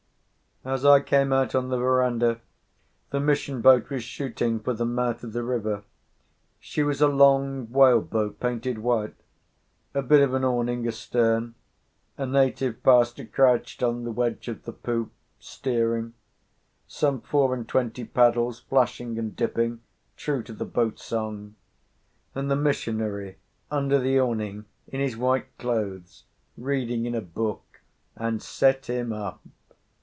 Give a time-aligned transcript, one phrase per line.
[0.63, 2.39] As I came out on the verandah,
[3.09, 5.83] the mission boat was shooting for the mouth of the river.
[6.59, 9.15] She was a long whale boat painted white;
[9.95, 11.55] a bit of an awning astern;
[12.15, 16.13] a native pastor crouched on the wedge of the poop, steering;
[16.85, 19.81] some four and twenty paddles flashing and dipping,
[20.15, 21.55] true to the boat song;
[22.35, 23.39] and the missionary
[23.71, 26.25] under the awning, in his white clothes,
[26.55, 27.81] reading in a book,
[28.15, 29.41] and set him up!